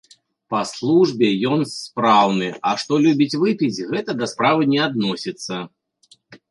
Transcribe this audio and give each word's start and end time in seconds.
Па 0.53 0.61
службе 0.69 1.29
ён 1.51 1.59
спраўны, 1.73 2.49
а 2.71 2.73
што 2.85 2.93
любіць 3.07 3.39
выпіць, 3.45 3.83
гэта 3.95 4.11
да 4.25 4.33
справы 4.37 4.61
не 4.75 4.79
адносіцца. 4.89 5.55